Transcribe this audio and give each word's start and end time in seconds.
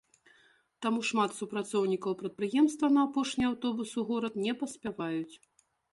Таму 0.85 1.01
шмат 1.09 1.35
супрацоўнікаў 1.39 2.17
прадпрыемства 2.21 2.89
на 2.95 3.03
апошні 3.11 3.43
аўтобус 3.51 3.95
у 4.03 4.07
горад 4.09 4.33
не 4.47 4.53
паспяваюць. 4.63 5.35